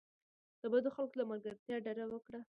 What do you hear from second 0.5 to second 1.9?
د بدو خلکو له ملګرتیا